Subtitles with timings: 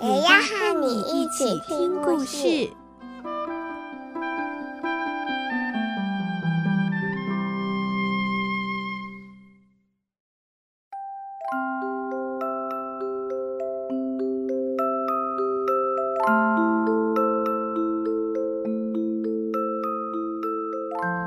[0.00, 2.68] 也要和你一起听故事。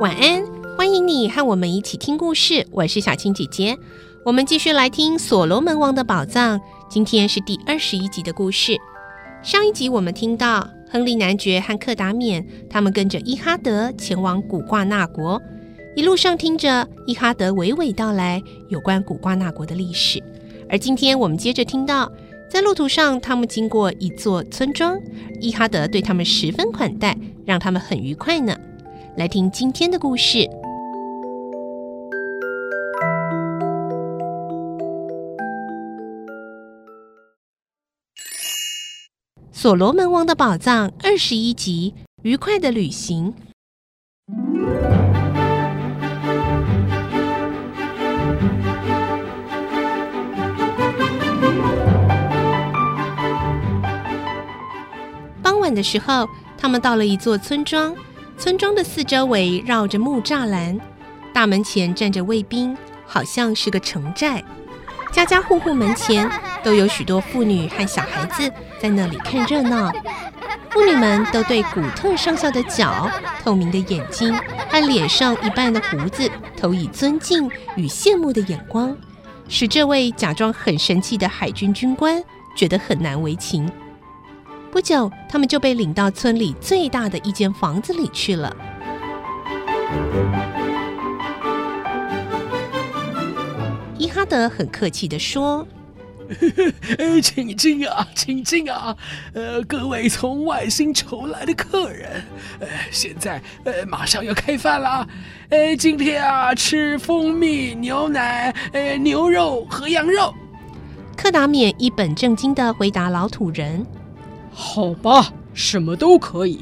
[0.00, 0.44] 晚安，
[0.78, 2.64] 欢迎你和我们一起听故事。
[2.70, 3.76] 我是小青姐姐，
[4.24, 6.58] 我们继续来听《所罗门王的宝藏》。
[6.90, 8.76] 今天是第二十一集的故事。
[9.44, 15.40] 上一集我们听到亨利男爵和克达冕他们跟着伊哈德前往古挂纳国，
[15.94, 20.20] 一路上听着伊哈德娓娓道来有关古挂纳国的历史。
[20.68, 22.10] 而今天我们接着听到，
[22.50, 25.00] 在路途上他们经过一座村庄，
[25.40, 28.58] 伊哈德对他们十分款待，让他们很愉快呢。
[29.16, 30.38] 来听今天的故事，
[39.60, 43.34] 《所罗门王的宝藏》二十一集：愉快的旅行。
[55.42, 57.94] 傍晚的时候，他们到了一座村庄。
[58.38, 60.80] 村庄的四周围绕着木栅栏，
[61.34, 62.74] 大门前站着卫兵，
[63.06, 64.42] 好像是个城寨。
[65.12, 66.26] 家家户户门前
[66.62, 69.92] 都有许多妇女和小孩子在那里看热闹。
[70.70, 73.10] 妇女们都对古特上校的脚、
[73.42, 74.32] 透明的眼睛
[74.68, 78.96] 和脸上一半的胡子投以尊敬与羡慕的眼光，
[79.48, 82.22] 使这位假装很神气的海军军官
[82.56, 83.70] 觉得很难为情。
[84.70, 88.56] 不久，他们就被领到村里最大的一间房子里去了。
[93.98, 95.66] 伊哈德很客气地说
[97.22, 98.96] ：“请进啊，请进啊！
[99.32, 102.22] 呃，各位从外星球来的客人，
[102.60, 105.06] 呃，现在呃马上要开饭了。
[105.48, 110.32] 呃，今天啊吃蜂蜜、牛奶、呃牛肉和羊肉。”
[111.16, 113.84] 克达冕一本正经地回答老土人。
[114.52, 116.60] 好吧，什么都可以。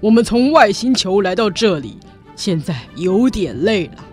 [0.00, 1.98] 我们从外星球来到这里，
[2.36, 4.04] 现在有点累了。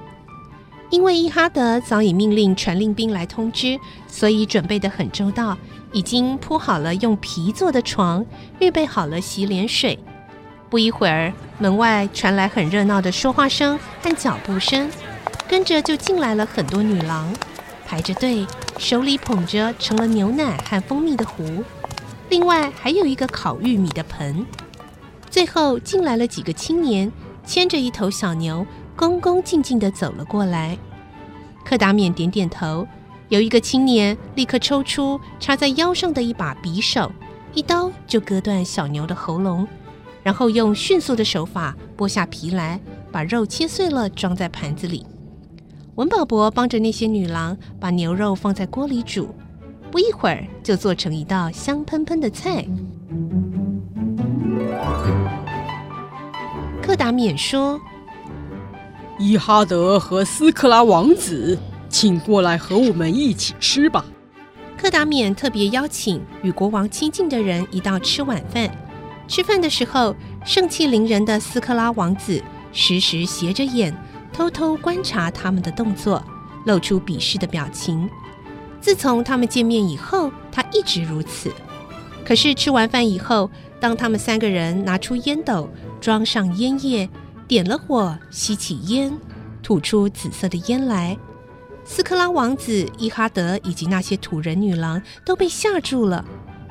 [0.93, 5.57] 因为伊哈德早已命令传令兵来通知，所以准备得很周到，
[5.91, 8.23] 已经铺好了用皮做的床，
[8.59, 9.97] 预备好了洗脸水。
[10.69, 14.87] 不一会儿，门外传来很热闹的说话声和脚步声，
[15.47, 17.27] 跟着就进来了很多女郎，
[17.87, 18.45] 排着队，
[18.77, 21.63] 手里捧着盛了牛奶和蜂蜜的壶。
[22.29, 24.45] 另外还有一个烤玉米的盆，
[25.27, 27.11] 最后进来了几个青年，
[27.43, 28.63] 牵着一头小牛，
[28.95, 30.77] 恭恭敬敬的走了过来。
[31.65, 32.87] 克达冕点点头，
[33.29, 37.11] 有一个青年立刻抽出插在腰上的一把匕首，
[37.53, 39.67] 一刀就割断小牛的喉咙，
[40.21, 42.79] 然后用迅速的手法剥下皮来，
[43.11, 45.05] 把肉切碎了装在盘子里。
[45.95, 49.33] 文保伯帮着那些女郎把牛肉放在锅里煮。
[49.91, 52.65] 不一会儿，就做成一道香喷喷的菜。
[56.81, 57.79] 克达冕说
[59.19, 61.57] ：“伊哈德和斯克拉王子，
[61.87, 64.03] 请过来和我们一起吃吧。”
[64.77, 68.69] 克达冕特别邀请与国王亲近的人一道吃晚饭。
[69.27, 70.13] 吃饭的时候，
[70.43, 72.41] 盛气凌人的斯克拉王子
[72.73, 73.95] 时时斜着眼，
[74.33, 76.21] 偷偷观察他们的动作，
[76.65, 78.09] 露出鄙视的表情。
[78.81, 81.49] 自从他们见面以后，他一直如此。
[82.25, 83.49] 可是吃完饭以后，
[83.79, 85.69] 当他们三个人拿出烟斗，
[86.01, 87.09] 装上烟叶，
[87.47, 89.17] 点了火，吸起烟，
[89.61, 91.17] 吐出紫色的烟来，
[91.83, 96.23] 斯克拉王子、伊哈德以及那些土人女郎都被吓住了。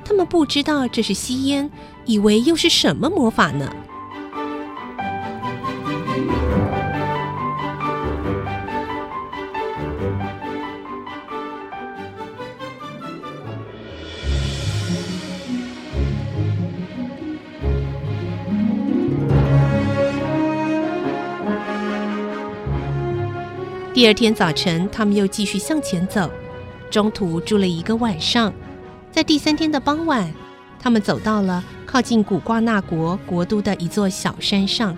[0.04, 1.70] 他们不知道这是吸烟，
[2.04, 3.72] 以为又是什么魔法呢？
[24.02, 26.28] 第二天早晨，他们又继续向前走，
[26.90, 28.52] 中途住了一个晚上。
[29.12, 30.28] 在第三天的傍晚，
[30.80, 34.96] 他们走到了靠近古挂纳国国都的一座小山上。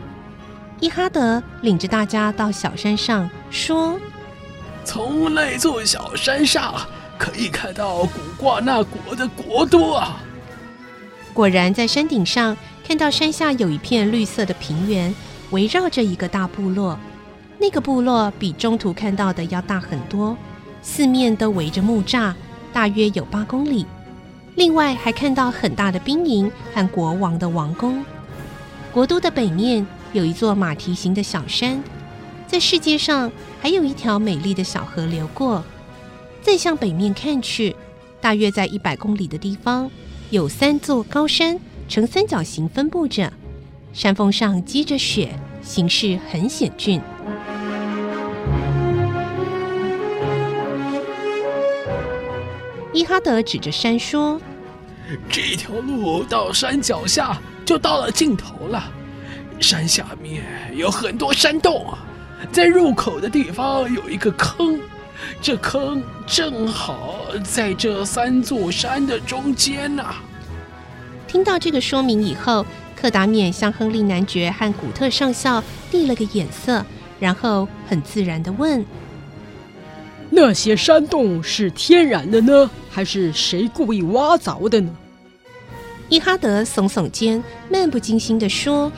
[0.81, 4.01] 伊哈德领着大家到小山上，说
[4.87, 6.75] ：“从那座小山上
[7.19, 10.19] 可以看到古挂纳国的国都啊！”
[11.35, 12.57] 果然，在山顶上
[12.89, 15.15] 看到山下有一片绿色的平原，
[15.51, 16.99] 围绕着一个大部落。
[17.65, 20.37] 那个部落比中途看到的要大很多，
[20.83, 22.35] 四面都围着木栅，
[22.75, 23.87] 大约有八公里。
[24.55, 28.05] 另外，还看到很大的兵营和国王的王宫。
[28.93, 31.83] 国都的北面，有一座马蹄形的小山，
[32.47, 33.33] 在世界上
[33.63, 35.65] 还有一条美丽的小河流过。
[36.43, 37.75] 再向北面看去，
[38.21, 39.91] 大约在一百公里的地方，
[40.29, 41.59] 有三座高山
[41.89, 43.33] 呈三角形分布着，
[43.95, 47.01] 山峰上积着雪，形势很险峻。
[52.95, 54.41] 伊哈德指着山说
[55.29, 58.89] ：“这条路到山脚下就到了尽头了。”
[59.59, 60.45] 山下面
[60.77, 61.99] 有很多山洞啊，
[62.53, 64.79] 在入口的地方有一个坑，
[65.43, 70.15] 这坑正好在这三座山的中间呐。
[71.27, 72.65] 听到这个说明以后，
[72.95, 75.61] 克达缅向亨利男爵和古特上校
[75.91, 76.87] 递了个眼色，
[77.19, 78.87] 然后很自然的问
[80.31, 84.97] ：“那些山洞是天然的呢，还是谁故意挖凿的呢？”
[86.09, 88.93] 伊哈德耸耸肩，漫不经心地说。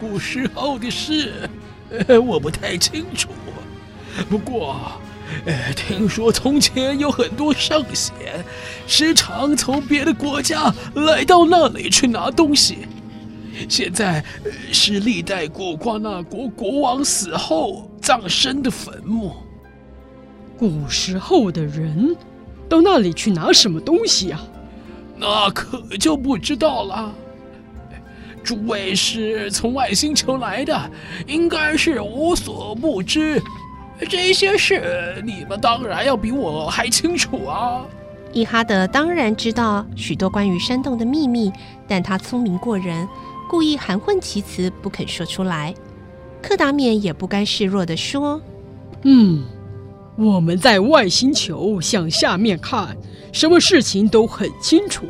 [0.00, 1.48] 古时候的事，
[2.08, 3.28] 呃， 我不太清楚。
[4.30, 4.76] 不过，
[5.44, 8.44] 呃，听说从前有很多圣贤，
[8.86, 12.78] 时常从别的国家来到那里去拿东西。
[13.68, 19.34] 现在，呃，是历代古瓜纳国国王死后葬身的坟墓。
[20.58, 22.16] 古时候的人
[22.68, 24.40] 到那里去拿什么东西呀？
[25.16, 27.12] 那可就不知道了。
[28.42, 30.90] 诸位是从外星球来的，
[31.26, 33.42] 应该是无所不知。
[34.08, 37.82] 这些事你们当然要比我还清楚啊！
[38.32, 41.50] 伊哈德当然知道许多关于山洞的秘密，
[41.88, 43.08] 但他聪明过人，
[43.48, 45.74] 故意含混其辞，不肯说出来。
[46.42, 48.40] 克达缅也不甘示弱地说
[49.02, 49.42] ：“嗯，
[50.16, 52.96] 我们在外星球向下面看，
[53.32, 55.06] 什么事情都很清楚。”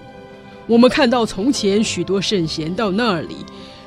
[0.67, 3.37] 我们看到从前许多圣贤到那里，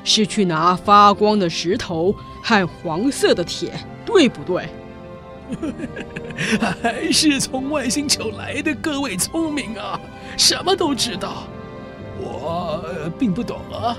[0.02, 3.72] 是去拿发光的石头和黄色的铁，
[4.06, 4.66] 对不对？
[6.58, 10.00] 还是从外星球来的各位聪明啊，
[10.38, 11.42] 什么都知道。
[12.18, 12.82] 我
[13.18, 13.94] 并不懂啊，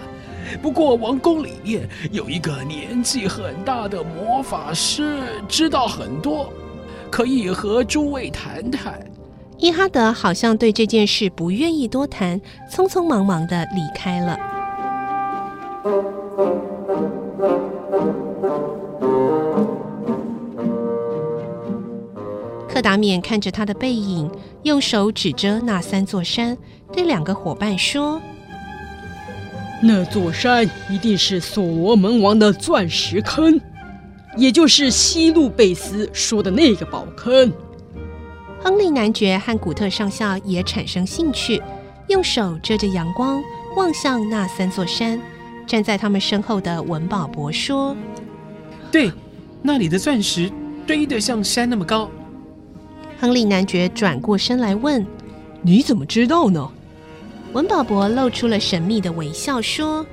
[0.60, 6.52] 不过王宫里面有一个年纪很大的魔法师，知道很多，
[7.12, 9.06] 可以和诸位谈谈。
[9.58, 12.40] 伊哈德好像对这件事不愿意多谈，
[12.72, 14.40] 匆匆忙忙的离开了。
[22.68, 24.31] 克达缅看着他的背影，
[24.63, 26.58] 用手指着那三座山，
[26.92, 28.19] 对两个伙伴说
[29.84, 33.60] ：“那座山一定是所罗门王的钻石坑，
[34.38, 37.51] 也就是西路贝斯说的那个宝坑。”
[38.63, 41.62] 亨利男爵和古特上校也产生兴趣，
[42.07, 43.42] 用手遮着阳光，
[43.75, 45.20] 望向那三座山。
[45.67, 47.96] 站在他们身后的文保博说
[48.91, 49.12] ：“对，
[49.62, 50.51] 那里的钻石
[50.86, 52.10] 堆得像山那么高。”
[53.20, 55.06] 亨利男爵转过身来问
[55.62, 56.70] ：“你怎么知道呢？”
[57.53, 60.06] 文保博露出了神秘的微笑说：“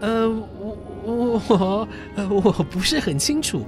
[0.00, 2.40] 呃，我我我呃我
[2.70, 3.64] 不是很清楚，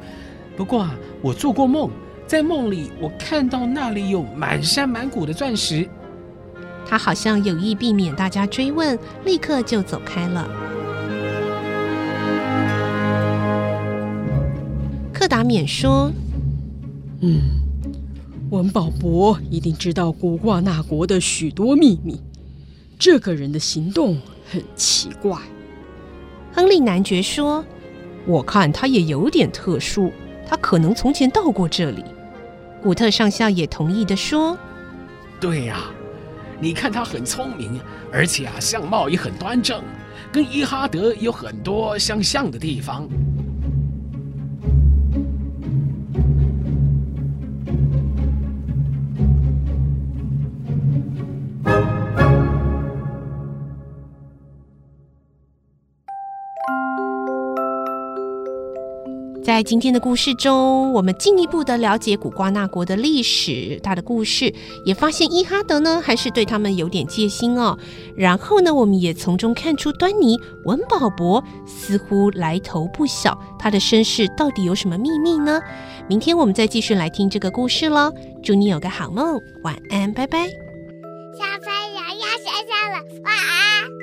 [0.56, 1.90] 不过啊，我做过梦。”
[2.24, 5.86] 在梦里，我看到那里有满山满谷的钻石。
[6.86, 10.48] 他好像有意避免大家追问，立刻就走开了。
[15.12, 16.10] 克达缅说
[17.20, 17.40] ：“嗯，
[18.50, 22.18] 文保博一定知道古挂那国的许多秘密。
[22.98, 24.16] 这个人的行动
[24.50, 25.38] 很奇怪。”
[26.54, 27.64] 亨利男爵说
[28.26, 30.12] ：“我看他也有点特殊，
[30.46, 32.04] 他可能从前到过这里。”
[32.82, 34.58] 古特上校也同意的说
[35.40, 35.84] ：“对呀，
[36.60, 37.80] 你看他很聪明，
[38.12, 39.82] 而且啊，相貌也很端正，
[40.30, 43.08] 跟伊哈德有很多相像的地方。”
[59.44, 67.76] 在今天的故事中，我们进一步的了解古瓜纳国的历史，他的故事，也发现伊哈德呢还是对他们有点戒心哦。
[68.16, 75.60] 然后呢，我们也从中看出端倪，文保博似乎来头不小，他的身世到底有什么秘密呢？
[76.08, 78.12] 明天我们再继续来听这个故事喽。
[78.44, 80.46] 祝你有个好梦，晚安，拜拜。
[80.46, 84.01] 小朋友要睡觉了，晚安。